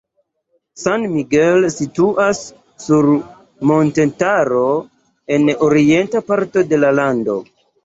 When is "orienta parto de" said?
5.71-6.83